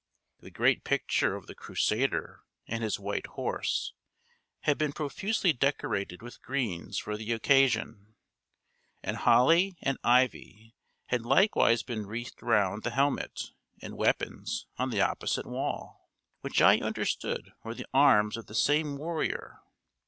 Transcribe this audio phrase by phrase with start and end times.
[0.39, 3.93] The great picture of the crusader and his white horse
[4.61, 8.15] had been profusely decorated with greens for the occasion;
[9.03, 10.73] and holly and ivy
[11.09, 16.09] had likewise been wreathed round the helmet and weapons on the opposite wall,
[16.39, 19.61] which I understood were the arms of the same warrior.